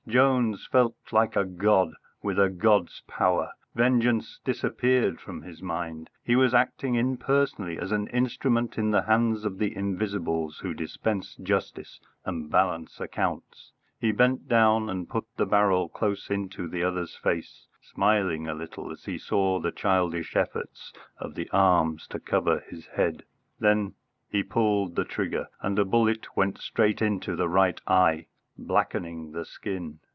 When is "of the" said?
9.45-9.73, 21.19-21.47